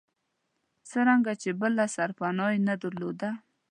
[0.89, 3.29] څرنګه چې بله سرپناه یې نه درلوده.